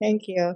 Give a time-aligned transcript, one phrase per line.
[0.00, 0.54] Thank you.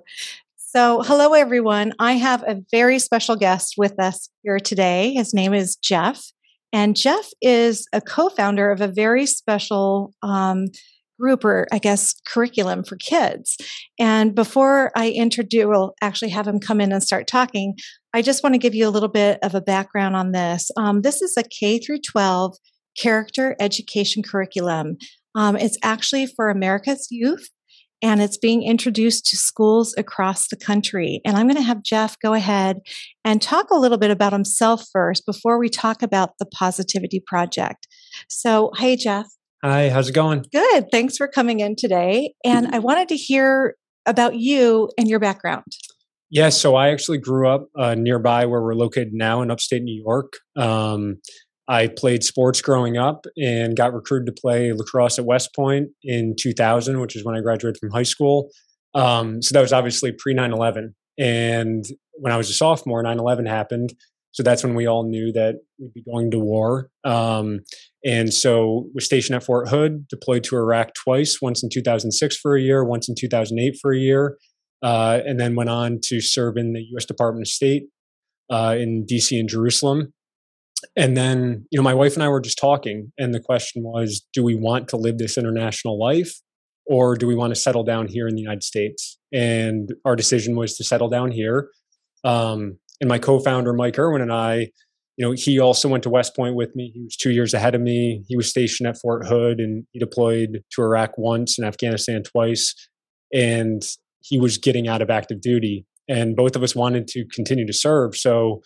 [0.56, 1.93] So, hello, everyone.
[1.99, 5.13] I have a very special guest with us here today.
[5.13, 6.33] His name is Jeff.
[6.72, 10.67] And Jeff is a co founder of a very special um,
[11.21, 13.57] group or, I guess, curriculum for kids.
[14.01, 17.77] And before I introduce, we'll actually have him come in and start talking,
[18.12, 20.70] I just want to give you a little bit of a background on this.
[20.77, 22.56] Um, this is a K through 12
[22.97, 24.97] character education curriculum.
[25.37, 27.48] Um, it's actually for America's youth
[28.05, 31.23] and it's being introduced to schools across the country.
[31.25, 32.81] And I'm going to have Jeff go ahead
[33.25, 37.89] and talk a little bit about himself first before we talk about the Positivity Project.
[38.29, 39.27] So, hey, Jeff.
[39.65, 40.45] Hi, how's it going?
[40.53, 40.91] Good.
[40.93, 42.35] Thanks for coming in today.
[42.45, 45.65] And I wanted to hear about you and your background.
[46.29, 49.98] Yeah, so I actually grew up uh, nearby where we're located now in upstate New
[49.98, 50.34] York.
[50.57, 51.23] Um,
[51.69, 56.34] I played sports growing up and got recruited to play lacrosse at West Point in
[56.39, 58.51] 2000, which is when I graduated from high school.
[58.95, 60.95] Um, so that was obviously pre 9 11.
[61.19, 63.95] And when I was a sophomore, 9 11 happened.
[64.33, 66.91] So that's when we all knew that we'd be going to war.
[67.05, 67.61] Um,
[68.05, 72.56] and so was stationed at Fort Hood, deployed to Iraq twice, once in 2006 for
[72.56, 74.37] a year, once in 2008 for a year,
[74.83, 77.05] uh, and then went on to serve in the U.S.
[77.05, 77.84] Department of State
[78.51, 79.39] uh, in D.C.
[79.39, 80.12] and Jerusalem
[80.97, 84.27] and then you know my wife and i were just talking and the question was
[84.33, 86.41] do we want to live this international life
[86.87, 89.19] or do we want to settle down here in the united states?
[89.33, 91.71] And our decision was to settle down here.
[92.25, 94.71] Um, and my co-founder mike irwin and i
[95.17, 96.91] you know he also went to west point with me.
[96.95, 98.25] He was two years ahead of me.
[98.29, 102.75] He was stationed at fort hood and he deployed to iraq once and afghanistan twice.
[103.33, 103.83] And
[104.21, 107.73] he was getting out of active duty and both of us wanted to continue to
[107.73, 108.17] serve.
[108.17, 108.62] So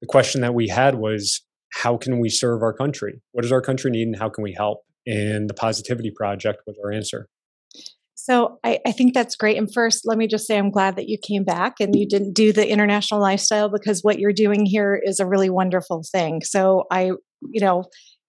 [0.00, 1.42] the question that we had was
[1.74, 3.20] how can we serve our country?
[3.32, 4.82] What does our country need and how can we help?
[5.06, 7.28] And the Positivity Project was our answer.
[8.14, 9.58] So I, I, think that's great.
[9.58, 12.32] And first, let me just say I'm glad that you came back and you didn't
[12.32, 16.40] do the international lifestyle because what you're doing here is a really wonderful thing.
[16.42, 17.10] So I,
[17.42, 17.84] you know,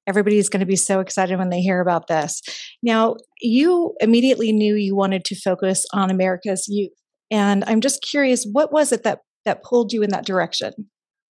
[0.05, 2.41] everybody's going to be so excited when they hear about this.
[2.83, 6.91] Now, you immediately knew you wanted to focus on America's youth.
[7.31, 10.73] And I'm just curious, what was it that that pulled you in that direction?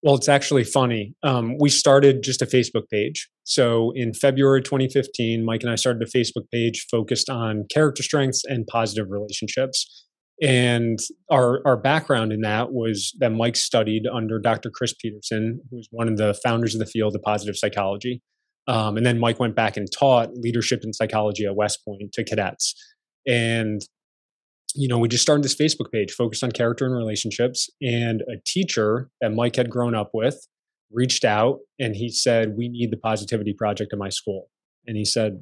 [0.04, 1.16] Well, it's actually funny.
[1.24, 3.28] Um, we started just a Facebook page.
[3.44, 8.44] So in February 2015, Mike and I started a Facebook page focused on character strengths
[8.46, 10.06] and positive relationships.
[10.42, 11.00] And
[11.32, 14.70] our, our background in that was that Mike studied under Dr.
[14.70, 18.22] Chris Peterson, who was one of the founders of the field of positive psychology.
[18.68, 22.24] Um, and then Mike went back and taught leadership and psychology at West Point to
[22.24, 22.76] cadets.
[23.26, 23.82] And
[24.76, 27.70] you know, we just started this Facebook page focused on character and relationships.
[27.82, 30.48] And a teacher that Mike had grown up with
[30.92, 34.50] reached out and he said, We need the positivity project in my school.
[34.86, 35.42] And he said,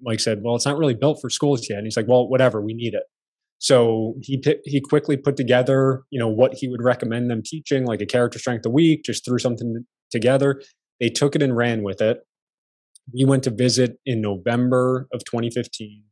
[0.00, 1.78] Mike said, Well, it's not really built for schools yet.
[1.78, 3.04] And he's like, Well, whatever, we need it.
[3.58, 8.00] So he he quickly put together, you know, what he would recommend them teaching, like
[8.00, 10.62] a character strength a week, just threw something together.
[11.00, 12.20] They took it and ran with it.
[13.12, 16.04] We went to visit in November of 2015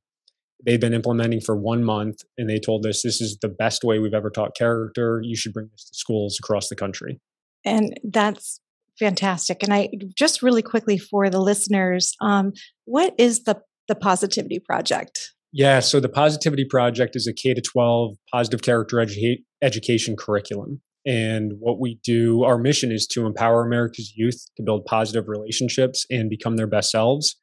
[0.67, 3.99] they've been implementing for one month and they told us this is the best way
[3.99, 5.21] we've ever taught character.
[5.23, 7.21] You should bring this to schools across the country.
[7.65, 8.61] And that's
[8.99, 9.63] fantastic.
[9.63, 12.53] And i just really quickly for the listeners um,
[12.85, 15.33] what is the the positivity project?
[15.53, 20.81] Yeah so the positivity project is a k to 12 positive character edu- education curriculum.
[21.07, 26.05] And what we do our mission is to empower america's youth to build positive relationships
[26.11, 27.37] and become their best selves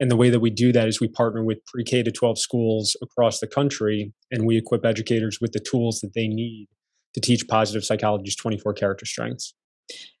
[0.00, 2.38] and the way that we do that is we partner with pre K to 12
[2.38, 6.68] schools across the country and we equip educators with the tools that they need
[7.14, 9.54] to teach positive psychology's 24 character strengths.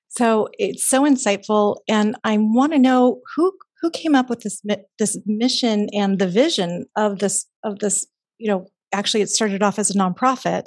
[0.08, 1.76] So it's so insightful.
[1.88, 4.62] And I want to know who who came up with this
[4.98, 8.06] this mission and the vision of this of this
[8.38, 10.64] you know actually it started off as a nonprofit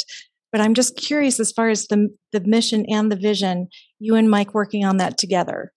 [0.51, 3.67] but i'm just curious as far as the the mission and the vision
[3.99, 5.71] you and mike working on that together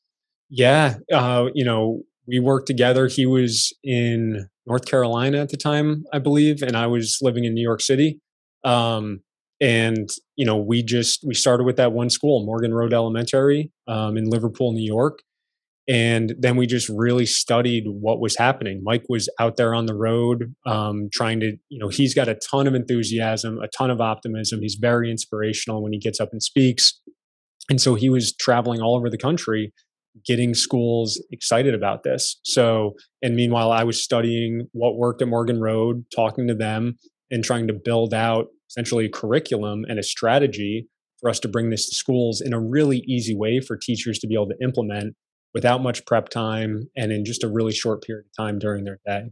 [0.48, 3.06] yeah uh, you know we worked together.
[3.06, 7.54] He was in North Carolina at the time, I believe, and I was living in
[7.54, 8.20] New York City.
[8.64, 9.20] Um,
[9.60, 14.16] and you know, we just we started with that one school, Morgan Road Elementary, um,
[14.16, 15.20] in Liverpool, New York,
[15.86, 18.80] and then we just really studied what was happening.
[18.82, 22.34] Mike was out there on the road, um, trying to, you know, he's got a
[22.50, 24.60] ton of enthusiasm, a ton of optimism.
[24.60, 27.00] He's very inspirational when he gets up and speaks,
[27.70, 29.72] and so he was traveling all over the country
[30.24, 32.38] getting schools excited about this.
[32.44, 36.96] So, and meanwhile, I was studying what worked at Morgan Road, talking to them,
[37.30, 40.88] and trying to build out essentially a curriculum and a strategy
[41.20, 44.26] for us to bring this to schools in a really easy way for teachers to
[44.26, 45.14] be able to implement
[45.54, 48.98] without much prep time and in just a really short period of time during their
[49.06, 49.30] day.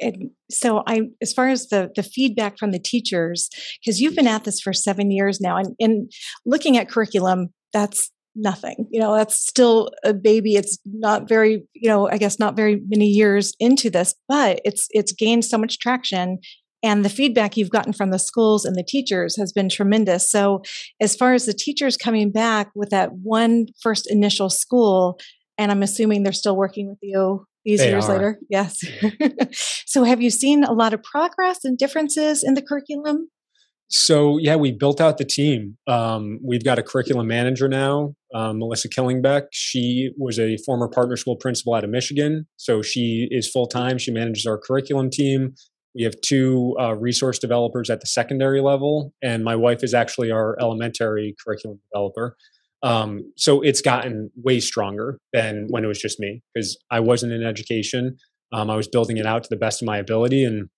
[0.00, 3.50] and so I, as far as the the feedback from the teachers,
[3.80, 6.12] because you've been at this for seven years now, and, and
[6.46, 8.86] looking at curriculum, that's nothing.
[8.90, 10.56] You know, that's still a baby.
[10.56, 14.88] It's not very, you know, I guess not very many years into this, but it's
[14.90, 16.38] it's gained so much traction
[16.84, 20.30] and the feedback you've gotten from the schools and the teachers has been tremendous.
[20.30, 20.62] So,
[21.00, 25.18] as far as the teachers coming back with that one first initial school,
[25.56, 28.12] and I'm assuming they're still working with you these They years are.
[28.12, 28.38] later.
[28.50, 28.84] Yes.
[29.86, 33.30] so, have you seen a lot of progress and differences in the curriculum?
[33.88, 35.76] So yeah, we built out the team.
[35.86, 39.44] Um, we've got a curriculum manager now, um, Melissa Killingbeck.
[39.52, 43.98] She was a former partner school principal out of Michigan, so she is full time.
[43.98, 45.54] She manages our curriculum team.
[45.94, 50.30] We have two uh, resource developers at the secondary level, and my wife is actually
[50.30, 52.36] our elementary curriculum developer.
[52.82, 57.32] Um, so it's gotten way stronger than when it was just me because I wasn't
[57.32, 58.16] in education.
[58.52, 60.68] Um, I was building it out to the best of my ability, and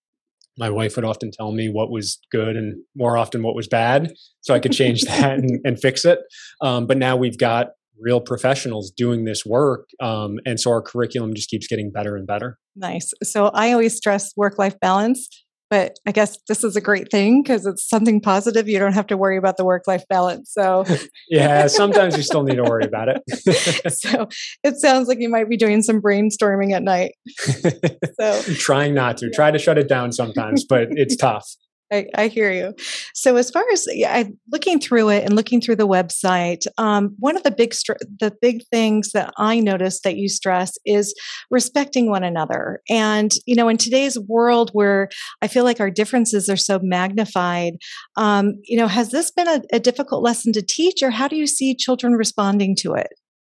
[0.59, 4.13] my wife would often tell me what was good and more often what was bad
[4.41, 6.21] so i could change that and, and fix it
[6.61, 7.69] um, but now we've got
[7.99, 12.27] real professionals doing this work um, and so our curriculum just keeps getting better and
[12.27, 13.15] better Nice.
[13.23, 15.29] So, I always stress work life balance,
[15.71, 18.69] but I guess this is a great thing because it's something positive.
[18.69, 20.53] You don't have to worry about the work life balance.
[20.53, 20.85] So,
[21.29, 24.29] yeah sometimes you still need to worry about it so
[24.63, 27.15] it sounds like you might be doing some brainstorming at night.
[28.19, 31.55] So trying not to try to shut it down sometimes but it's tough
[31.93, 32.75] I, I hear you.
[33.15, 37.15] So as far as yeah, I, looking through it and looking through the website, um,
[37.19, 41.15] one of the big str- the big things that I noticed that you stress is
[41.51, 42.81] respecting one another.
[42.91, 45.09] And you know, in today's world where
[45.43, 47.75] I feel like our differences are so magnified,
[48.17, 51.37] um, you know, has this been a, a difficult lesson to teach, or how do
[51.37, 53.09] you see children responding to it?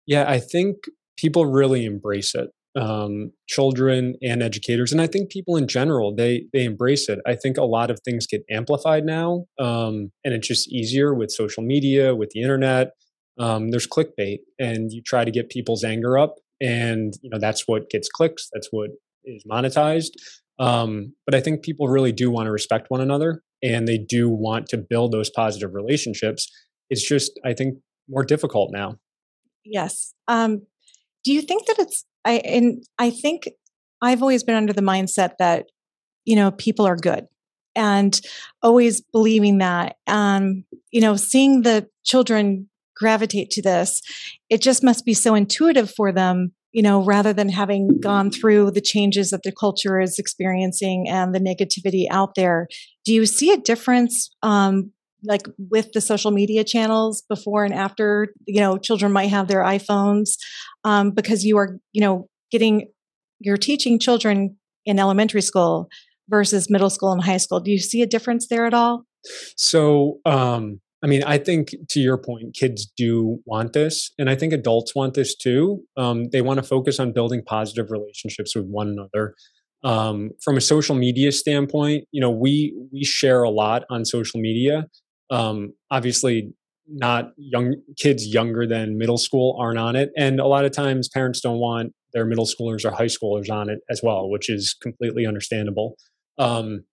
[0.06, 0.76] Yeah, I think
[1.16, 2.50] people really embrace it.
[2.76, 7.21] Um, children and educators, and I think people in general they they embrace it.
[7.25, 11.31] I think a lot of things get amplified now, um, and it's just easier with
[11.31, 12.91] social media, with the internet.
[13.38, 17.69] Um, there's clickbait, and you try to get people's anger up, and you know that's
[17.69, 18.49] what gets clicks.
[18.53, 18.91] That's what
[19.25, 20.11] is monetized.
[20.59, 24.29] Um, but I think people really do want to respect one another, and they do
[24.29, 26.50] want to build those positive relationships.
[26.91, 27.79] It's just I think
[28.09, 28.97] more difficult now.
[29.65, 30.15] Yes.
[30.29, 30.62] Um,
[31.25, 33.49] do you think that it's I and I think
[34.03, 35.67] I've always been under the mindset that
[36.25, 37.26] you know people are good
[37.76, 38.21] and
[38.62, 44.00] always believing that um you know seeing the children gravitate to this
[44.49, 48.70] it just must be so intuitive for them you know rather than having gone through
[48.70, 52.69] the changes that the culture is experiencing and the negativity out there.
[53.05, 54.93] Do you see a difference um
[55.25, 59.62] like with the social media channels before and after you know children might have their
[59.62, 60.37] iphones
[60.85, 62.88] um, because you are you know getting
[63.41, 64.56] you're teaching children
[64.87, 65.88] in elementary school
[66.29, 69.05] versus middle school and high school do you see a difference there at all
[69.56, 74.37] So, um, I mean, I think to your point, kids do want this, and I
[74.37, 75.82] think adults want this too.
[75.97, 79.35] Um, they want to focus on building positive relationships with one another.
[79.82, 84.41] Um, from a social media standpoint, you know, we we share a lot on social
[84.41, 84.87] media.
[85.31, 86.53] Um, obviously,
[86.87, 91.08] not young kids younger than middle school aren't on it, and a lot of times
[91.08, 94.75] parents don't want their middle schoolers or high schoolers on it as well, which is
[94.81, 95.96] completely understandable.
[96.39, 96.84] Um,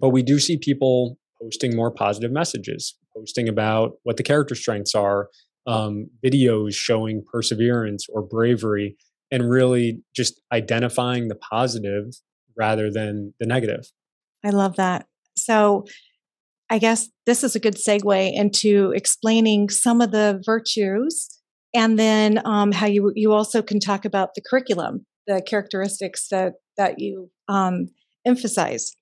[0.00, 4.94] but we do see people posting more positive messages, posting about what the character strengths
[4.94, 5.28] are,
[5.66, 8.96] um, videos showing perseverance or bravery,
[9.30, 12.04] and really just identifying the positive
[12.56, 13.90] rather than the negative.
[14.44, 15.84] i love that so
[16.72, 21.28] i guess this is a good segue into explaining some of the virtues
[21.74, 26.54] and then um, how you you also can talk about the curriculum the characteristics that
[26.76, 27.86] that you um,
[28.26, 28.92] emphasize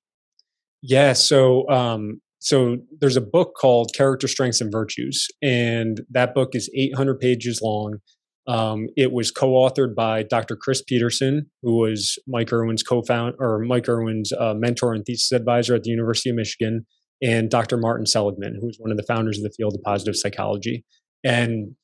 [0.82, 1.12] Yeah.
[1.12, 6.70] So, um, so there's a book called Character Strengths and Virtues, and that book is
[6.74, 7.98] 800 pages long.
[8.46, 10.56] Um, it was co-authored by Dr.
[10.56, 15.74] Chris Peterson, who was Mike Irwin's co-founder or Mike Irwin's uh, mentor and thesis advisor
[15.74, 16.86] at the University of Michigan,
[17.22, 17.76] and Dr.
[17.76, 20.84] Martin Seligman, who was one of the founders of the field of positive psychology.
[21.22, 21.74] And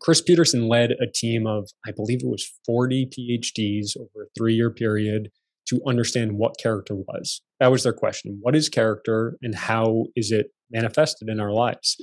[0.00, 4.70] Chris Peterson led a team of, I believe it was 40 PhDs over a three-year
[4.70, 5.30] period
[5.68, 7.42] to understand what character was.
[7.60, 8.38] That was their question.
[8.40, 11.96] What is character and how is it manifested in our lives?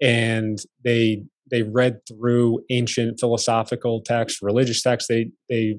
[0.00, 5.08] And they they read through ancient philosophical texts, religious texts.
[5.08, 5.78] They they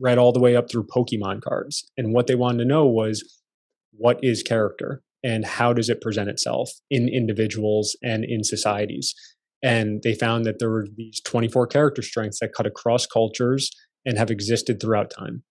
[0.00, 1.90] read all the way up through Pokemon cards.
[1.98, 3.40] And what they wanted to know was
[3.92, 9.14] what is character and how does it present itself in individuals and in societies?
[9.62, 13.70] And they found that there were these 24 character strengths that cut across cultures
[14.04, 15.44] and have existed throughout time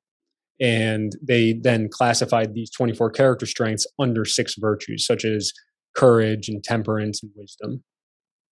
[0.60, 5.54] And they then classified these 24 character strengths under six virtues, such as
[5.96, 7.84] courage and temperance and wisdom.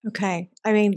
[0.08, 0.48] Okay.
[0.64, 0.94] I mean,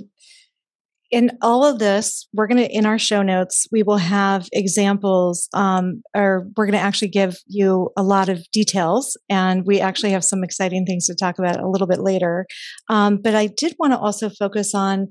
[1.14, 5.48] in all of this, we're going to, in our show notes, we will have examples,
[5.54, 9.16] um, or we're going to actually give you a lot of details.
[9.30, 12.48] And we actually have some exciting things to talk about a little bit later.
[12.90, 15.10] Um, but I did want to also focus on,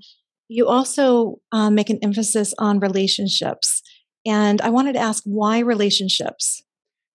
[0.48, 3.80] you also um, make an emphasis on relationships.
[4.26, 6.64] And I wanted to ask why relationships?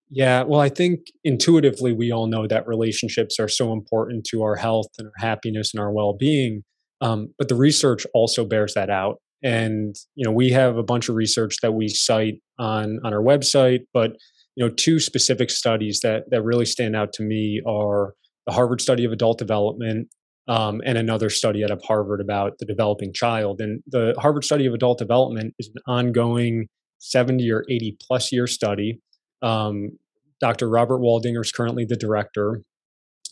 [0.10, 4.56] Yeah, well, I think intuitively we all know that relationships are so important to our
[4.56, 6.64] health and our happiness and our well being.
[7.02, 9.18] Um, but the research also bears that out.
[9.44, 13.22] And you know, we have a bunch of research that we cite on on our
[13.22, 14.14] website, but
[14.56, 18.14] you know, two specific studies that that really stand out to me are
[18.48, 20.08] the Harvard study of adult development
[20.48, 23.62] um, and another study out of Harvard about the developing child.
[23.62, 26.68] And the Harvard study of adult development is an ongoing
[27.00, 29.00] 70 or 80 plus year study.
[29.42, 29.92] Um,
[30.40, 30.70] Dr.
[30.70, 32.62] Robert Waldinger is currently the director.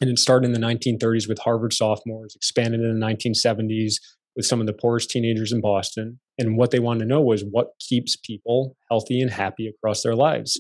[0.02, 3.96] And it started in the 1930s with Harvard sophomores, expanded in the 1970s
[4.36, 6.20] with some of the poorest teenagers in Boston.
[6.38, 10.16] And what they wanted to know was what keeps people healthy and happy across their
[10.16, 10.60] lives.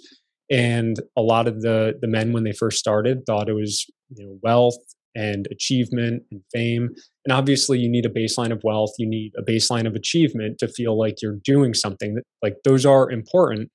[0.49, 4.25] And a lot of the the men when they first started thought it was you
[4.25, 4.77] know wealth
[5.15, 6.89] and achievement and fame.
[7.25, 10.67] And obviously you need a baseline of wealth, you need a baseline of achievement to
[10.67, 13.71] feel like you're doing something like those are important.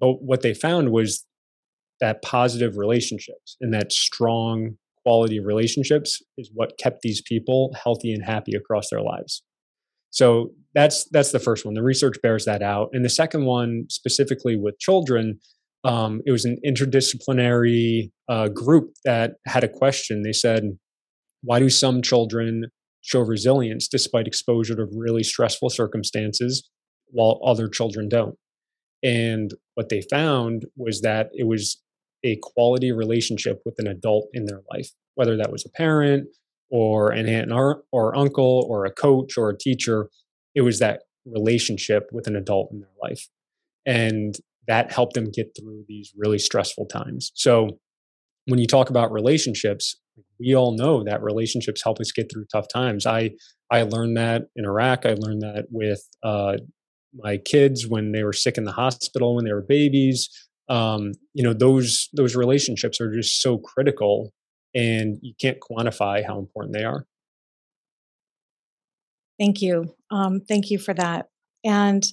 [0.00, 1.24] But what they found was
[2.00, 8.12] that positive relationships and that strong quality of relationships is what kept these people healthy
[8.12, 9.44] and happy across their lives.
[10.10, 11.74] So that's that's the first one.
[11.74, 15.38] The research bears that out, and the second one specifically with children,
[15.84, 20.22] um, it was an interdisciplinary uh, group that had a question.
[20.22, 20.76] They said,
[21.42, 22.66] "Why do some children
[23.00, 26.68] show resilience despite exposure to really stressful circumstances,
[27.06, 28.36] while other children don't?"
[29.04, 31.80] And what they found was that it was
[32.24, 36.28] a quality relationship with an adult in their life, whether that was a parent
[36.70, 40.08] or an aunt or, or uncle or a coach or a teacher.
[40.54, 43.28] It was that relationship with an adult in their life.
[43.84, 47.30] And that helped them get through these really stressful times.
[47.34, 47.78] So
[48.46, 49.96] when you talk about relationships,
[50.40, 53.06] we all know that relationships help us get through tough times.
[53.06, 53.30] I
[53.70, 55.04] I learned that in Iraq.
[55.06, 56.56] I learned that with uh,
[57.14, 60.28] my kids when they were sick in the hospital when they were babies
[60.68, 64.32] um, you know those those relationships are just so critical
[64.74, 67.06] and you can't quantify how important they are.
[69.38, 69.94] Thank you.
[70.10, 71.28] Um, thank you for that.
[71.64, 72.04] And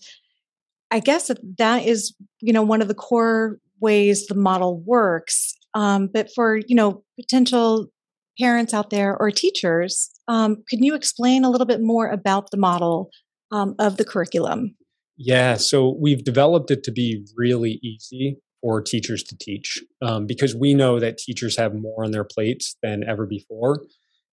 [0.92, 5.56] i guess that, that is you know one of the core ways the model works.
[5.74, 7.88] Um, but for you know potential
[8.40, 12.58] parents out there or teachers um, can you explain a little bit more about the
[12.58, 13.10] model
[13.52, 14.76] um, of the curriculum
[15.18, 20.56] yeah, so we've developed it to be really easy for teachers to teach um, because
[20.56, 23.84] we know that teachers have more on their plates than ever before.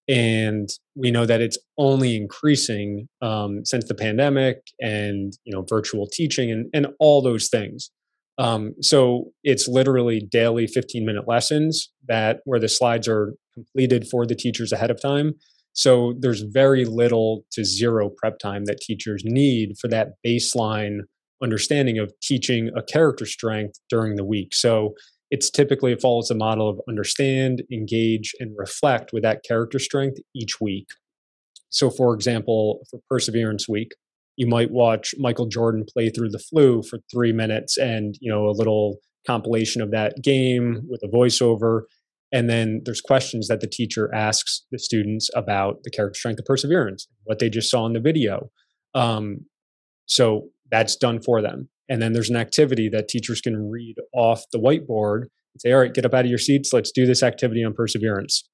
[0.09, 6.07] And we know that it's only increasing um, since the pandemic and you know virtual
[6.07, 7.91] teaching and, and all those things.
[8.39, 14.27] Um, so it's literally daily 15 minute lessons that where the slides are completed for
[14.27, 15.35] the teachers ahead of time
[15.73, 21.01] so there's very little to zero prep time that teachers need for that baseline
[21.43, 24.55] understanding of teaching a character strength during the week.
[24.55, 24.95] So
[25.31, 30.19] it's typically it follows the model of understand, engage, and reflect with that character strength
[30.35, 30.89] each week.
[31.71, 33.93] So, for example, for Perseverance Week,
[34.37, 38.49] you might watch Michael Jordan play through the flu for three minutes and you know
[38.49, 38.97] a little
[39.27, 41.83] compilation of that game with a voiceover
[42.33, 46.45] and then there's questions that the teacher asks the students about the character strength of
[46.45, 48.51] perseverance, what they just saw in the video.
[48.95, 49.47] Um,
[50.07, 51.69] so that's done for them.
[51.89, 55.81] And then there's an activity that teachers can read off the whiteboard and say, all
[55.81, 56.73] right, get up out of your seats.
[56.73, 58.49] Let's do this activity on perseverance.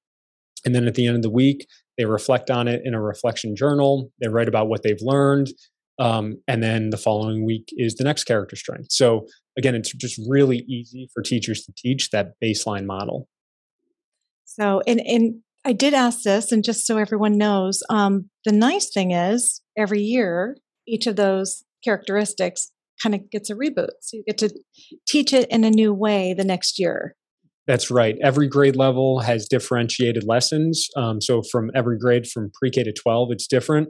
[0.65, 1.67] And then at the end of the week,
[1.97, 4.11] they reflect on it in a reflection journal.
[4.19, 5.49] They write about what they've learned.
[5.99, 8.91] Um, and then the following week is the next character strength.
[8.91, 9.25] So
[9.57, 13.27] again, it's just really easy for teachers to teach that baseline model.
[14.47, 18.89] So, and and I did ask this, and just so everyone knows, um, the nice
[18.89, 22.71] thing is every year each of those characteristics
[23.03, 23.89] kind of gets a reboot.
[24.01, 24.49] So you get to
[25.07, 27.15] teach it in a new way the next year.
[27.67, 28.15] That's right.
[28.23, 30.87] Every grade level has differentiated lessons.
[30.95, 33.89] Um, so from every grade from pre K to 12, it's different.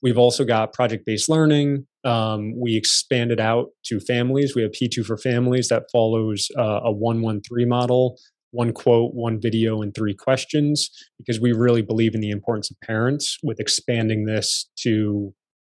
[0.00, 1.86] We've also got project based learning.
[2.04, 4.54] Um, we expanded out to families.
[4.54, 8.16] We have P2 for families that follows uh, a 113 model
[8.56, 12.76] one quote, one video, and three questions because we really believe in the importance of
[12.80, 14.90] parents with expanding this to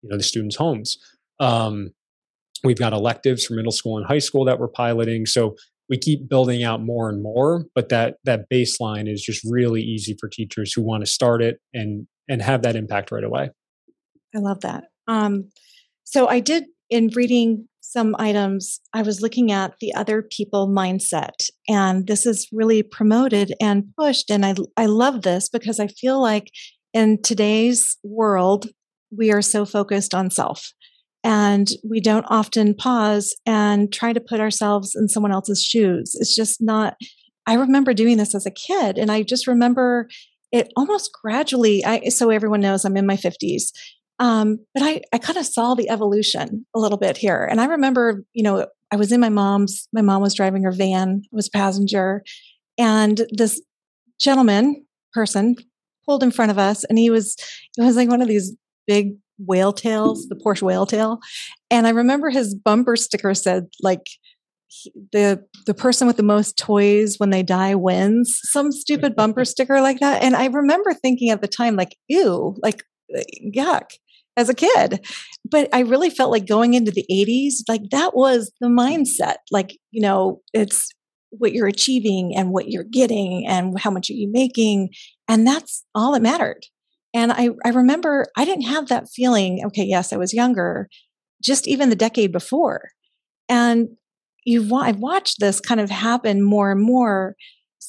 [0.02, 0.98] you know the students' homes.
[1.40, 1.92] Um,
[2.66, 5.26] We've got electives for middle school and high school that we're piloting.
[5.26, 5.56] So
[5.88, 10.18] we keep building out more and more, but that that baseline is just really easy
[10.20, 13.52] for teachers who want to start it and and have that impact right away.
[14.36, 14.86] I love that.
[15.08, 15.50] Um,
[16.04, 21.50] so I did in reading some items, I was looking at the other people mindset,
[21.70, 24.30] and this is really promoted and pushed.
[24.30, 26.52] And I I love this because I feel like
[26.94, 28.68] in today's world,
[29.18, 30.74] we are so focused on self
[31.24, 36.16] and we don't often pause and try to put ourselves in someone else's shoes.
[36.20, 36.96] It's just not,
[37.48, 40.10] I remember doing this as a kid, and I just remember
[40.52, 41.84] it almost gradually.
[41.86, 43.72] I, so everyone knows I'm in my 50s.
[44.20, 47.44] Um, but I, I kind of saw the evolution a little bit here.
[47.44, 50.72] And I remember, you know, I was in my mom's, my mom was driving her
[50.72, 52.24] van, I was passenger,
[52.78, 53.62] and this
[54.20, 55.56] gentleman person
[56.06, 57.36] pulled in front of us and he was
[57.78, 58.56] it was like one of these
[58.88, 61.20] big whale tails, the Porsche whale tail.
[61.70, 64.08] And I remember his bumper sticker said like
[64.68, 69.46] he, the the person with the most toys when they die wins some stupid bumper
[69.54, 72.84] sticker like that and i remember thinking at the time like ew like
[73.56, 73.86] yuck
[74.38, 75.06] as a kid
[75.50, 79.78] but i really felt like going into the 80s like that was the mindset like
[79.92, 80.90] you know it's
[81.32, 84.90] what you're achieving and what you're getting and how much are you making
[85.28, 86.66] and that's all that mattered
[87.16, 89.64] and I, I remember I didn't have that feeling.
[89.68, 90.90] Okay, yes, I was younger,
[91.42, 92.90] just even the decade before.
[93.48, 93.88] And
[94.44, 97.38] you've I've watched this kind of happen more and more.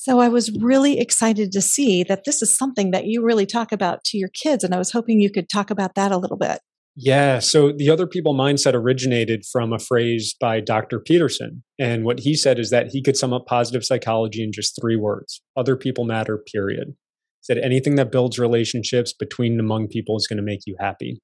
[0.03, 3.73] So I was really excited to see that this is something that you really talk
[3.73, 4.63] about to your kids.
[4.63, 6.61] And I was hoping you could talk about that a little bit.
[6.95, 7.41] Yeah.
[7.41, 10.99] So the other people mindset originated from a phrase by Dr.
[10.99, 11.63] Peterson.
[11.79, 14.97] And what he said is that he could sum up positive psychology in just three
[14.97, 16.95] words other people matter, period
[17.47, 21.21] said anything that builds relationships between and among people is going to make you happy.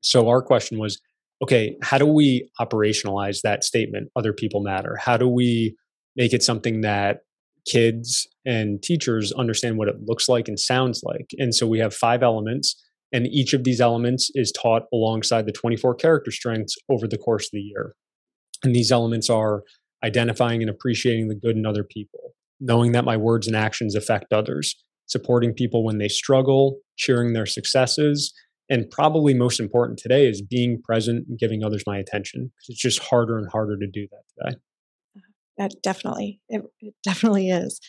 [0.00, 1.00] So our question was,
[1.42, 4.08] okay, how do we operationalize that statement?
[4.16, 4.96] Other people matter.
[4.96, 5.76] How do we
[6.16, 7.18] make it something that
[7.66, 11.30] kids and teachers understand what it looks like and sounds like?
[11.38, 15.52] And so we have five elements, and each of these elements is taught alongside the
[15.52, 17.94] 24 character strengths over the course of the year.
[18.62, 19.62] And these elements are
[20.04, 24.32] identifying and appreciating the good in other people, knowing that my words and actions affect
[24.32, 24.74] others,
[25.06, 28.32] supporting people when they struggle, cheering their successes,
[28.70, 32.98] and probably most important today is being present and giving others my attention it's just
[32.98, 34.56] harder and harder to do that today.
[35.58, 37.80] That definitely, it, it definitely is.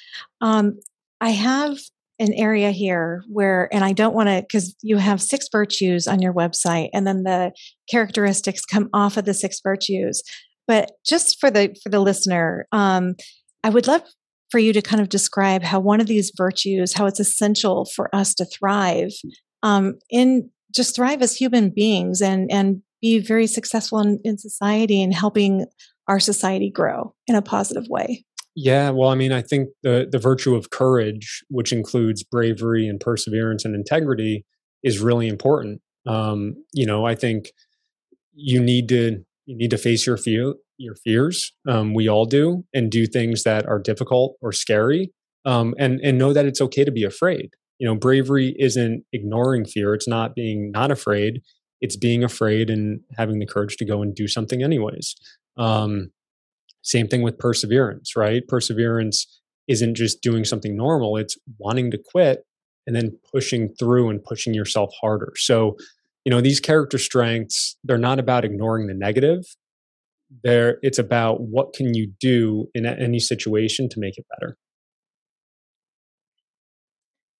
[0.41, 0.80] Um,
[1.19, 1.78] I have
[2.19, 6.21] an area here where, and I don't want to, because you have six virtues on
[6.21, 7.51] your website, and then the
[7.89, 10.21] characteristics come off of the six virtues.
[10.67, 13.15] But just for the for the listener, um,
[13.63, 14.04] I would love
[14.51, 18.13] for you to kind of describe how one of these virtues, how it's essential for
[18.15, 19.12] us to thrive
[19.63, 25.01] um, in just thrive as human beings and and be very successful in, in society
[25.01, 25.65] and helping
[26.08, 28.24] our society grow in a positive way.
[28.56, 33.00] Yeah, well, I mean, I think the the virtue of courage, which includes bravery and
[33.00, 34.46] perseverance and integrity,
[34.82, 35.82] is really important.
[36.08, 37.52] Um, you know, I think
[38.34, 41.54] you need to you need to face your fear your fears.
[41.68, 45.12] Um, we all do, and do things that are difficult or scary,
[45.46, 47.52] um, and and know that it's okay to be afraid.
[47.80, 49.94] You know, bravery isn't ignoring fear.
[49.94, 51.41] It's not being not afraid.
[51.82, 55.16] It's being afraid and having the courage to go and do something anyways.
[55.58, 56.12] Um,
[56.82, 58.48] same thing with perseverance, right?
[58.48, 61.18] Perseverance isn't just doing something normal.
[61.18, 62.46] It's wanting to quit
[62.86, 65.34] and then pushing through and pushing yourself harder.
[65.36, 65.76] So,
[66.24, 69.44] you know, these character strengths, they're not about ignoring the negative
[70.44, 74.58] there it's about what can you do in any situation to make it better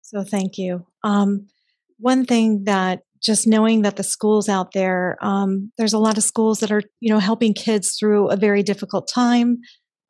[0.02, 1.48] so thank you um,
[1.98, 6.24] one thing that just knowing that the schools out there um, there's a lot of
[6.24, 9.58] schools that are you know helping kids through a very difficult time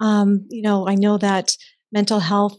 [0.02, 1.56] um, you know i know that
[1.92, 2.58] mental health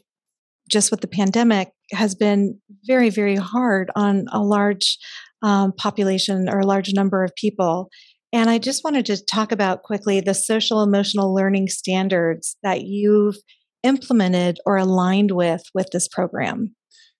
[0.71, 4.99] just with the pandemic has been very very hard on a large
[5.43, 7.89] um, population or a large number of people
[8.33, 13.37] and I just wanted to talk about quickly the social emotional learning standards that you've
[13.83, 16.75] implemented or aligned with with this program.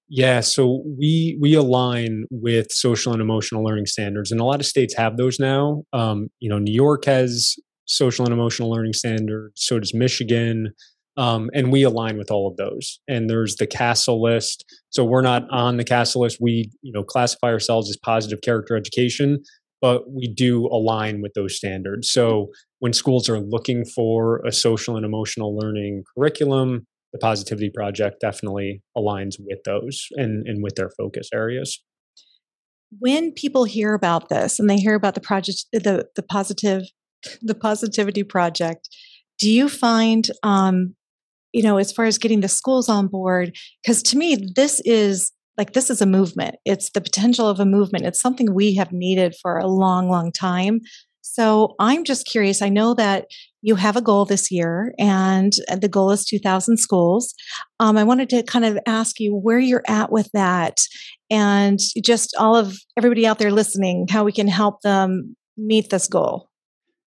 [0.09, 4.67] Yeah, so we we align with social and emotional learning standards, and a lot of
[4.67, 5.83] states have those now.
[5.93, 9.63] Um, you know, New York has social and emotional learning standards.
[9.65, 10.73] So does Michigan,
[11.17, 13.01] um, and we align with all of those.
[13.09, 14.65] And there's the CASEL list.
[14.91, 16.39] So we're not on the CASEL list.
[16.41, 19.43] We you know classify ourselves as positive character education,
[19.81, 22.13] but we do align with those standards.
[22.13, 26.87] So when schools are looking for a social and emotional learning curriculum,
[27.17, 31.83] the Positivity Project definitely aligns with those and, and with their focus areas.
[32.99, 36.83] When people hear about this and they hear about the project, the, the positive
[37.43, 38.89] the Positivity Project,
[39.39, 40.95] do you find, um,
[41.53, 45.33] you know, as far as getting the schools on board, because to me, this is
[45.57, 46.57] like this is a movement.
[46.65, 48.05] It's the potential of a movement.
[48.05, 50.81] It's something we have needed for a long, long time.
[51.23, 52.63] So I'm just curious.
[52.63, 53.27] I know that
[53.67, 57.35] you have a goal this year, and the goal is 2,000 schools.
[57.81, 60.79] Um, I wanted to kind of ask you where you're at with that,
[61.31, 66.07] and just all of everybody out there listening, how we can help them meet this
[66.07, 66.49] goal.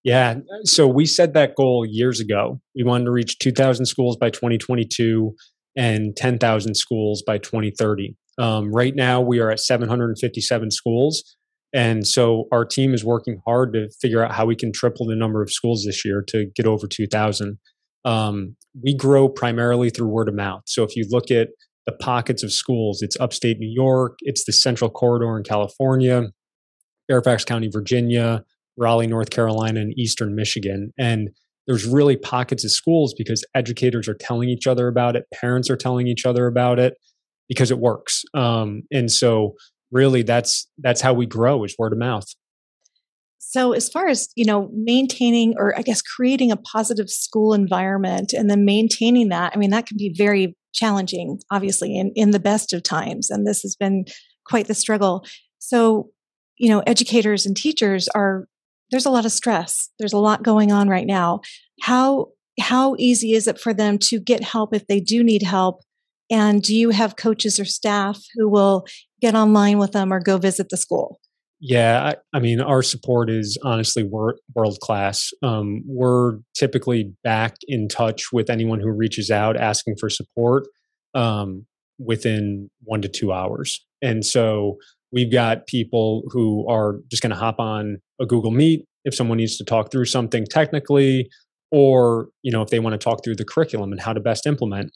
[0.04, 0.40] Yeah.
[0.66, 2.60] So we set that goal years ago.
[2.76, 5.34] We wanted to reach 2,000 schools by 2022
[5.78, 8.18] and 10,000 schools by 2030.
[8.38, 11.38] Um, right now, we are at 757 schools.
[11.74, 15.16] And so our team is working hard to figure out how we can triple the
[15.16, 17.60] number of schools this year to get over 2,000.
[18.06, 20.64] Um, we grow primarily through word of mouth.
[20.66, 21.50] So if you look at
[21.86, 26.30] the pockets of schools, it's upstate New York, it's the Central Corridor in California,
[27.08, 28.44] Fairfax County, Virginia,
[28.78, 30.94] Raleigh, North Carolina, and Eastern Michigan.
[30.98, 31.30] And
[31.68, 35.78] there's really pockets of schools because educators are telling each other about it, parents are
[35.78, 36.96] telling each other about it
[37.48, 38.24] because it works.
[38.34, 39.56] Um, and so
[39.92, 42.26] really that's that's how we grow is word of mouth.
[43.40, 48.32] So as far as, you know, maintaining or I guess creating a positive school environment
[48.32, 52.40] and then maintaining that, I mean, that can be very challenging, obviously, in, in the
[52.40, 53.32] best of times.
[53.32, 54.06] And this has been
[54.46, 55.26] quite the struggle.
[55.58, 56.12] So,
[56.58, 58.48] you know, educators and teachers are
[58.92, 59.90] there's a lot of stress.
[59.98, 61.42] There's a lot going on right now.
[61.82, 62.28] How
[62.60, 65.82] how easy is it for them to get help if they do need help?
[66.30, 68.86] And do you have coaches or staff who will
[69.22, 71.20] get online with them or go visit the school?
[71.62, 75.32] Yeah, I, I mean, our support is honestly wor- world class.
[75.44, 80.68] Um, we're typically back in touch with anyone who reaches out asking for support
[81.14, 81.66] um,
[81.98, 83.86] within one to two hours.
[84.02, 84.78] And so
[85.12, 89.38] we've got people who are just going to hop on a Google Meet if someone
[89.38, 91.30] needs to talk through something technically,
[91.72, 94.46] or you know if they want to talk through the curriculum and how to best
[94.46, 94.92] implement.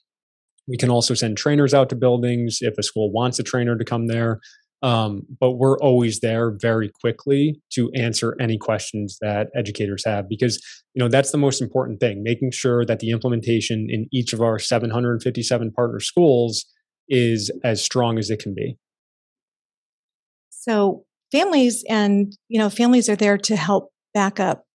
[0.67, 3.85] We can also send trainers out to buildings if a school wants a trainer to
[3.85, 4.39] come there.
[4.83, 10.61] Um, but we're always there very quickly to answer any questions that educators have because
[10.93, 14.41] you know that's the most important thing making sure that the implementation in each of
[14.41, 16.65] our 757 partner schools
[17.07, 18.77] is as strong as it can be.
[20.49, 24.65] So families and you know families are there to help back up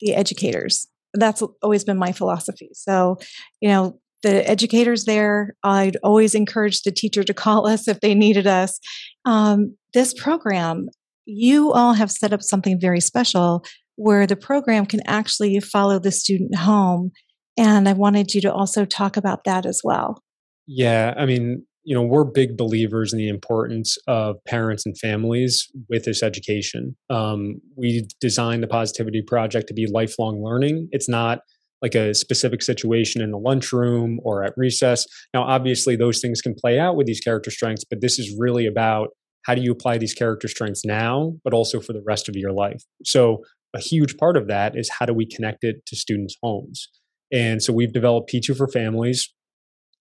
[0.00, 0.86] the educators.
[1.12, 2.70] That's always been my philosophy.
[2.72, 3.18] So
[3.60, 5.54] you know the educators there.
[5.62, 8.78] I'd always encourage the teacher to call us if they needed us.
[9.24, 10.88] Um, this program,
[11.24, 13.64] you all have set up something very special
[13.96, 17.10] where the program can actually follow the student home.
[17.56, 20.22] And I wanted you to also talk about that as well.
[20.68, 25.66] Yeah, I mean, you know, we're big believers in the importance of parents and families
[25.88, 26.96] with this education.
[27.10, 30.88] Um, we designed the Positivity Project to be lifelong learning.
[30.92, 31.40] It's not
[31.82, 35.06] like a specific situation in the lunchroom or at recess.
[35.32, 38.66] Now, obviously, those things can play out with these character strengths, but this is really
[38.66, 39.08] about
[39.44, 42.52] how do you apply these character strengths now, but also for the rest of your
[42.52, 42.82] life.
[43.04, 46.88] So, a huge part of that is how do we connect it to students' homes?
[47.32, 49.32] And so, we've developed P2 for Families.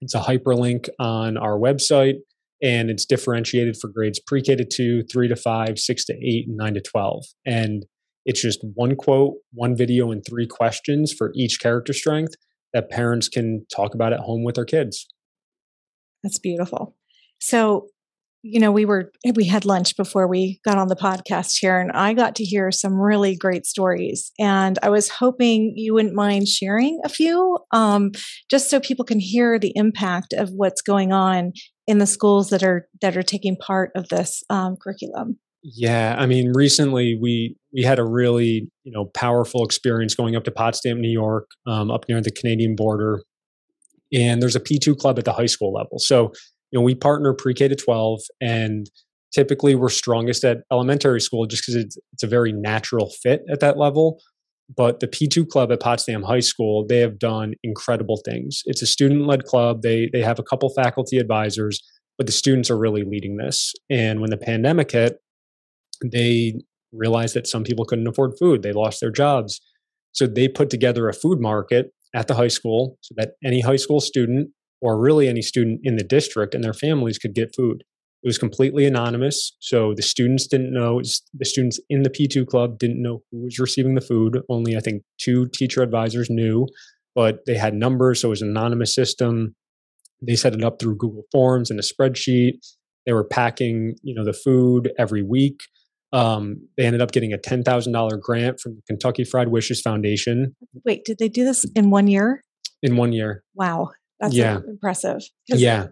[0.01, 2.15] It's a hyperlink on our website,
[2.61, 6.47] and it's differentiated for grades pre K to 2, 3 to 5, 6 to 8,
[6.47, 7.25] and 9 to 12.
[7.45, 7.85] And
[8.27, 12.33] it's just one quote, one video, and three questions for each character strength
[12.73, 15.07] that parents can talk about at home with their kids.
[16.23, 16.97] That's beautiful.
[17.39, 17.87] So,
[18.43, 21.89] you know, we were we had lunch before we got on the podcast here, and
[21.93, 24.31] I got to hear some really great stories.
[24.37, 28.11] And I was hoping you wouldn't mind sharing a few, um,
[28.51, 31.53] just so people can hear the impact of what's going on
[31.87, 35.39] in the schools that are that are taking part of this um, curriculum.
[35.69, 40.45] Yeah, I mean, recently we we had a really you know powerful experience going up
[40.45, 43.21] to Potsdam, New York, um, up near the Canadian border,
[44.13, 45.99] and there's a P2 club at the high school level.
[45.99, 46.31] So
[46.71, 48.89] you know we partner pre-K to 12, and
[49.33, 53.59] typically we're strongest at elementary school just because it's it's a very natural fit at
[53.59, 54.21] that level.
[54.73, 58.61] But the P2 club at Potsdam High School, they have done incredible things.
[58.65, 59.81] It's a student-led club.
[59.81, 61.81] They they have a couple faculty advisors,
[62.17, 63.73] but the students are really leading this.
[63.89, 65.19] And when the pandemic hit,
[66.03, 66.53] they
[66.91, 68.63] realized that some people couldn't afford food.
[68.63, 69.59] They lost their jobs.
[70.11, 73.75] So they put together a food market at the high school so that any high
[73.75, 74.49] school student
[74.81, 77.83] or really any student in the district and their families could get food.
[78.23, 79.55] It was completely anonymous.
[79.59, 81.01] So the students didn't know,
[81.33, 84.41] the students in the P2 club didn't know who was receiving the food.
[84.49, 86.67] Only, I think, two teacher advisors knew,
[87.15, 88.21] but they had numbers.
[88.21, 89.55] So it was an anonymous system.
[90.21, 92.53] They set it up through Google Forms and a spreadsheet.
[93.05, 95.61] They were packing, you know, the food every week.
[96.13, 99.81] Um, they ended up getting a ten thousand dollar grant from the Kentucky Fried Wishes
[99.81, 100.55] Foundation.
[100.85, 102.43] Wait, did they do this in one year?
[102.81, 103.43] In one year.
[103.55, 103.89] Wow,
[104.19, 104.59] that's Yeah.
[104.67, 105.21] impressive.
[105.47, 105.87] Yeah,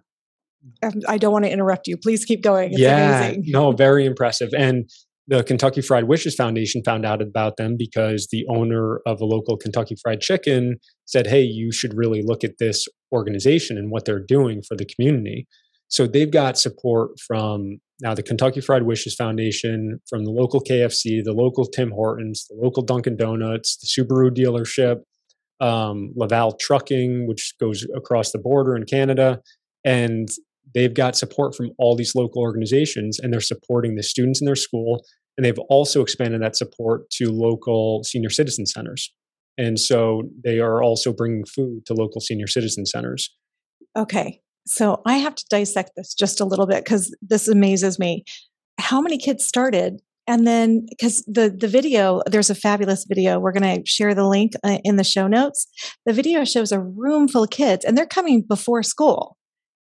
[0.84, 1.98] um, I don't want to interrupt you.
[1.98, 2.72] Please keep going.
[2.72, 3.44] It's yeah, amazing.
[3.48, 4.50] no, very impressive.
[4.58, 4.90] And
[5.28, 9.58] the Kentucky Fried Wishes Foundation found out about them because the owner of a local
[9.58, 14.24] Kentucky Fried Chicken said, "Hey, you should really look at this organization and what they're
[14.26, 15.48] doing for the community."
[15.88, 21.24] So they've got support from now the Kentucky Fried Wishes Foundation, from the local KFC,
[21.24, 25.02] the local Tim Hortons, the local Dunkin' Donuts, the Subaru dealership,
[25.62, 29.40] um, Laval Trucking, which goes across the border in Canada,
[29.86, 30.28] and
[30.74, 34.56] they've got support from all these local organizations, and they're supporting the students in their
[34.56, 35.06] school.
[35.38, 39.14] And they've also expanded that support to local senior citizen centers.
[39.58, 43.34] And so they are also bringing food to local senior citizen centers.
[43.98, 44.42] Okay.
[44.68, 48.26] So I have to dissect this just a little bit because this amazes me.
[48.80, 50.02] How many kids started?
[50.28, 53.40] And then, because the the video, there's a fabulous video.
[53.40, 55.68] We're going to share the link uh, in the show notes.
[56.08, 59.38] The video shows a room full of kids, and they're coming before school.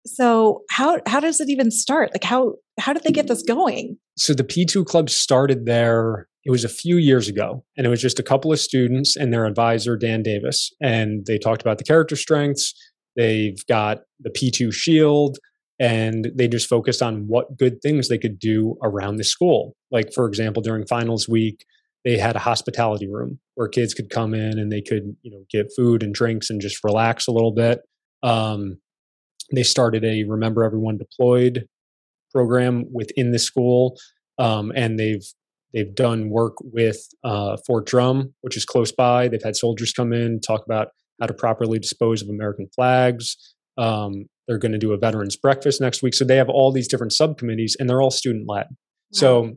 [0.05, 2.11] So how how does it even start?
[2.13, 3.97] Like how how did they get this going?
[4.17, 8.01] so the P2 club started there it was a few years ago and it was
[8.01, 11.83] just a couple of students and their advisor Dan Davis and they talked about the
[11.83, 12.73] character strengths
[13.15, 15.37] they've got the P2 shield
[15.79, 20.13] and they just focused on what good things they could do around the school like
[20.13, 21.65] for example during finals week
[22.05, 25.43] they had a hospitality room where kids could come in and they could you know
[25.49, 27.81] get food and drinks and just relax a little bit
[28.23, 28.77] um,
[29.53, 31.67] they started a remember everyone deployed
[32.35, 33.97] program within the school,
[34.37, 35.25] um, and they've
[35.73, 39.27] they've done work with uh, Fort Drum, which is close by.
[39.27, 43.37] They've had soldiers come in talk about how to properly dispose of American flags.
[43.77, 46.87] Um, they're going to do a veterans breakfast next week, so they have all these
[46.87, 48.67] different subcommittees, and they're all student led.
[49.11, 49.53] So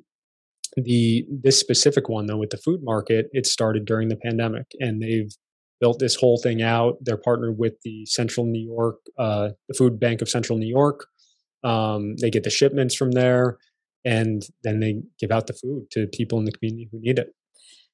[0.77, 5.03] the this specific one though with the food market, it started during the pandemic, and
[5.03, 5.33] they've
[5.81, 6.97] built this whole thing out.
[7.01, 11.07] They're partnered with the Central New York, uh, the Food Bank of Central New York.
[11.65, 13.59] Um, they get the shipments from there,
[14.05, 17.29] and then they give out the food to people in the community who need it.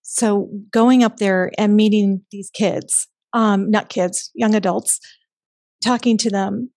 [0.02, 5.00] So going up there and meeting these kids, um, not kids, young adults,
[5.82, 6.70] talking to them.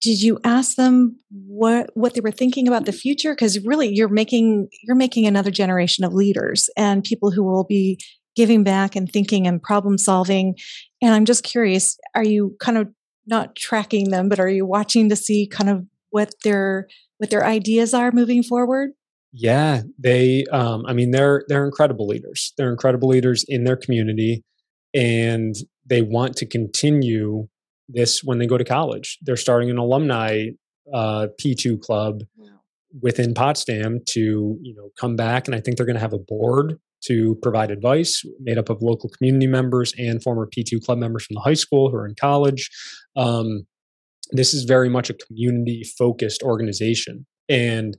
[0.00, 3.32] Did you ask them what what they were thinking about the future?
[3.32, 7.98] Because really, you're making you're making another generation of leaders and people who will be
[8.34, 10.56] giving back and thinking and problem solving.
[11.00, 12.88] And I'm just curious: Are you kind of
[13.26, 17.44] not tracking them, but are you watching to see kind of what their what their
[17.44, 18.90] ideas are moving forward?
[19.32, 20.44] Yeah, they.
[20.52, 22.52] Um, I mean, they're they're incredible leaders.
[22.58, 24.42] They're incredible leaders in their community,
[24.92, 25.54] and
[25.86, 27.48] they want to continue
[27.88, 29.18] this when they go to college.
[29.22, 30.48] They're starting an alumni
[30.92, 32.22] uh, P2 club
[33.00, 36.18] within Potsdam to you know come back, and I think they're going to have a
[36.18, 41.24] board to provide advice made up of local community members and former P2 club members
[41.24, 42.70] from the high school who are in college.
[43.16, 43.66] Um,
[44.30, 47.96] this is very much a community focused organization, and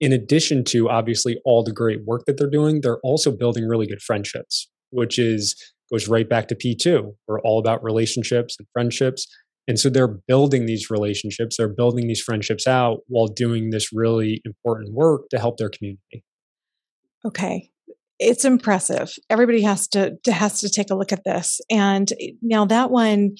[0.00, 3.86] in addition to obviously all the great work that they're doing, they're also building really
[3.86, 5.56] good friendships, which is
[5.90, 7.14] goes right back to P2.
[7.26, 9.26] We're all about relationships and friendships.
[9.66, 14.40] And so they're building these relationships, they're building these friendships out while doing this really
[14.44, 16.24] important work to help their community.
[17.24, 17.70] Okay.
[18.18, 19.14] It's impressive.
[19.28, 21.60] Everybody has to, to has to take a look at this.
[21.70, 23.36] And eh, now that one,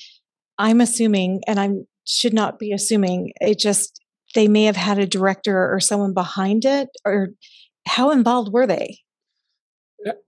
[0.59, 1.71] I'm assuming, and I
[2.07, 4.01] should not be assuming, it just
[4.35, 7.31] they may have had a director or someone behind it, or
[7.87, 8.99] how involved were they?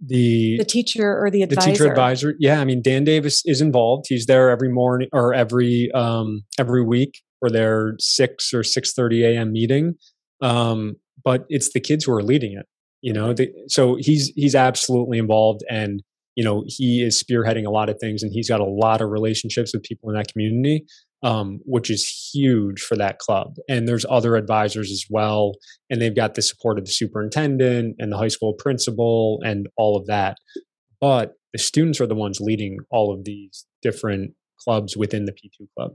[0.05, 4.07] The The teacher or the the teacher advisor, yeah, I mean Dan Davis is involved.
[4.09, 9.25] He's there every morning or every um, every week for their six or six thirty
[9.25, 9.53] a.m.
[9.53, 9.95] meeting.
[10.43, 12.67] Um, but it's the kids who are leading it.
[13.03, 16.03] You know, the, so he's he's absolutely involved, and
[16.37, 19.11] you know he is spearheading a lot of things, and he's got a lot of
[19.11, 20.85] relationships with people in that community,
[21.23, 23.57] um, which is huge for that club.
[23.69, 25.55] And there's other advisors as well,
[25.89, 29.97] and they've got the support of the superintendent and the high school principal and all
[29.97, 30.39] of that.
[31.01, 35.67] But the students are the ones leading all of these different clubs within the P2
[35.77, 35.93] club.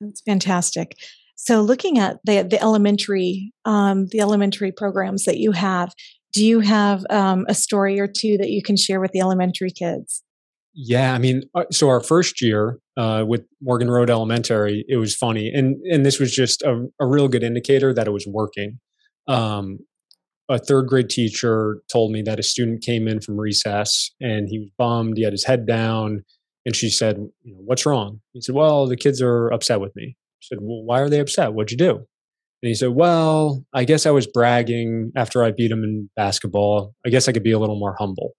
[0.00, 0.96] That's fantastic.
[1.34, 5.92] So, looking at the the elementary um, the elementary programs that you have,
[6.32, 9.70] do you have um, a story or two that you can share with the elementary
[9.70, 10.22] kids?
[10.74, 15.14] Yeah, I mean, uh, so our first year uh, with Morgan Road Elementary, it was
[15.14, 18.80] funny, and and this was just a, a real good indicator that it was working.
[19.28, 19.80] Um,
[20.48, 24.58] a third grade teacher told me that a student came in from recess and he
[24.58, 25.16] was bummed.
[25.16, 26.24] He had his head down,
[26.64, 29.94] and she said, "You know, what's wrong?" He said, "Well, the kids are upset with
[29.94, 31.52] me." She said, "Well, why are they upset?
[31.52, 32.06] What'd you do?"
[32.62, 36.94] And he said, Well, I guess I was bragging after I beat him in basketball.
[37.04, 38.32] I guess I could be a little more humble.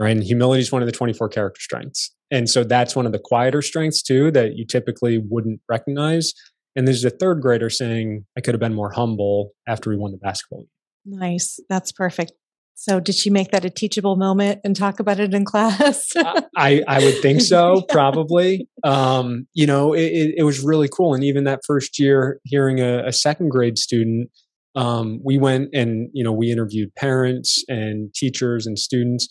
[0.00, 0.10] Right.
[0.10, 2.10] And humility is one of the 24 character strengths.
[2.30, 6.32] And so that's one of the quieter strengths too that you typically wouldn't recognize.
[6.74, 10.12] And there's a third grader saying, I could have been more humble after we won
[10.12, 10.68] the basketball game.
[11.04, 11.60] Nice.
[11.68, 12.32] That's perfect.
[12.74, 16.12] So, did she make that a teachable moment and talk about it in class?
[16.56, 18.68] I, I would think so, probably.
[18.82, 21.14] Um, you know, it, it, was really cool.
[21.14, 24.30] And even that first year, hearing a, a second grade student,
[24.74, 29.28] um, we went and, you know, we interviewed parents and teachers and students.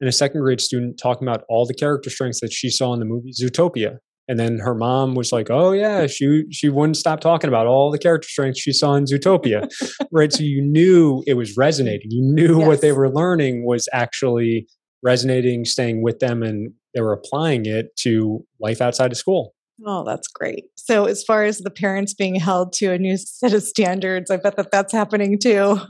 [0.00, 3.00] And a second grade student talking about all the character strengths that she saw in
[3.00, 7.20] the movie Zootopia and then her mom was like, "Oh yeah, she she wouldn't stop
[7.20, 9.68] talking about all the character strengths she saw in Zootopia."
[10.12, 10.32] right?
[10.32, 12.10] So you knew it was resonating.
[12.10, 12.68] You knew yes.
[12.68, 14.66] what they were learning was actually
[15.02, 19.54] resonating, staying with them, and they were applying it to life outside of school.
[19.84, 20.64] Oh, that's great.
[20.76, 24.36] So, as far as the parents being held to a new set of standards, I
[24.36, 25.80] bet that that's happening too.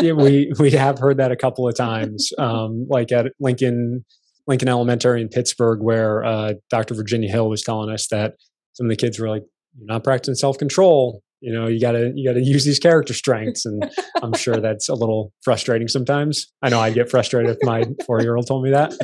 [0.00, 4.04] yeah, we we have heard that a couple of times, um, like at Lincoln
[4.48, 6.94] Lincoln Elementary in Pittsburgh, where uh, Dr.
[6.94, 8.34] Virginia Hill was telling us that
[8.72, 9.44] some of the kids were like,
[9.76, 11.22] "You're not practicing self control.
[11.40, 13.88] You know, you gotta you gotta use these character strengths." And
[14.22, 16.50] I'm sure that's a little frustrating sometimes.
[16.62, 18.94] I know I'd get frustrated if my four year old told me that.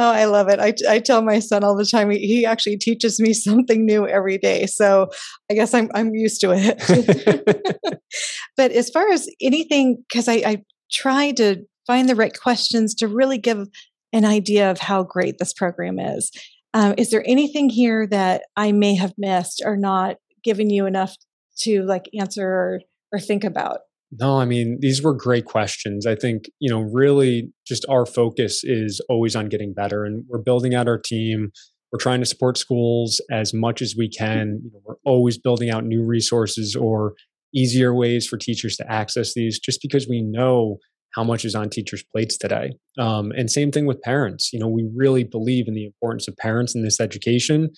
[0.00, 0.60] Oh, I love it.
[0.60, 4.06] I, I tell my son all the time, he, he actually teaches me something new
[4.06, 4.66] every day.
[4.66, 5.08] So
[5.50, 7.98] I guess I'm, I'm used to it.
[8.56, 10.62] but as far as anything, because I, I
[10.92, 13.66] try to find the right questions to really give
[14.12, 16.30] an idea of how great this program is.
[16.74, 21.16] Um, is there anything here that I may have missed or not given you enough
[21.60, 22.80] to like answer or,
[23.12, 23.80] or think about?
[24.10, 26.06] No, I mean, these were great questions.
[26.06, 30.38] I think, you know, really just our focus is always on getting better and we're
[30.38, 31.50] building out our team.
[31.92, 34.60] We're trying to support schools as much as we can.
[34.64, 37.14] You know, we're always building out new resources or
[37.54, 40.78] easier ways for teachers to access these just because we know
[41.14, 42.72] how much is on teachers' plates today.
[42.98, 44.52] Um, and same thing with parents.
[44.52, 47.70] You know, we really believe in the importance of parents in this education,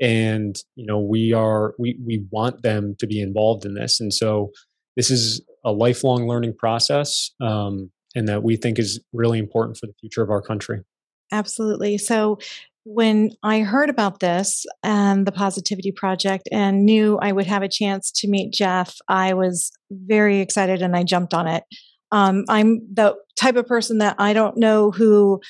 [0.00, 4.00] and you know, we are we we want them to be involved in this.
[4.00, 4.50] And so,
[4.96, 9.86] this is a lifelong learning process, um, and that we think is really important for
[9.86, 10.80] the future of our country.
[11.32, 11.98] Absolutely.
[11.98, 12.38] So,
[12.84, 17.68] when I heard about this and the Positivity Project and knew I would have a
[17.68, 21.64] chance to meet Jeff, I was very excited and I jumped on it.
[22.12, 25.40] Um, I'm the type of person that I don't know who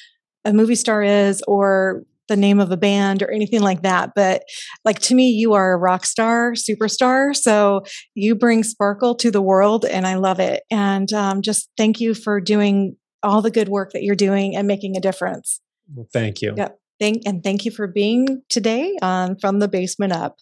[0.44, 4.10] a movie star is or the name of a band or anything like that.
[4.14, 4.42] But
[4.84, 7.34] like to me, you are a rock star, superstar.
[7.34, 7.82] So
[8.14, 10.62] you bring sparkle to the world, and I love it.
[10.70, 14.68] And um, just thank you for doing all the good work that you're doing and
[14.68, 15.60] making a difference.
[15.92, 16.54] Well, thank you.
[16.56, 16.78] Yep.
[17.00, 20.36] Thank and thank you for being today on From the Basement Up.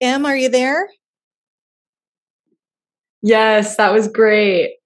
[0.00, 0.88] Em, are you there?
[3.22, 4.76] Yes, that was great.